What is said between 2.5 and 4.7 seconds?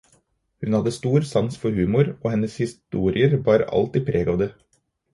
historier bar alltid preg av det.